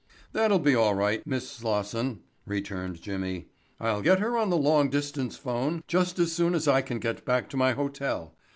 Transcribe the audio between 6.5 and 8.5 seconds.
as I can get back to my hotel.